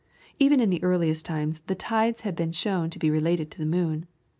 Even 0.39 0.59
in 0.59 0.71
the 0.71 0.81
earliest 0.81 1.27
times 1.27 1.59
the 1.67 1.75
tides 1.75 2.21
had 2.21 2.35
been 2.35 2.51
shown 2.53 2.89
to 2.89 2.97
be 2.97 3.11
related 3.11 3.51
to 3.51 3.59
the 3.59 3.67
moon. 3.67 4.07